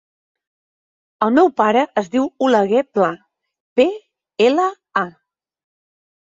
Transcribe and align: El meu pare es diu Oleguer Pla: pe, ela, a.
El 1.25 1.33
meu 1.35 1.51
pare 1.61 1.83
es 2.03 2.09
diu 2.17 2.25
Oleguer 2.47 2.83
Pla: 2.97 3.11
pe, 3.81 3.87
ela, 4.49 4.69
a. 5.07 5.07